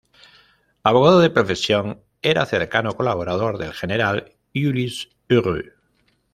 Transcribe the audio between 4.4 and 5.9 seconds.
Ulises Heureaux.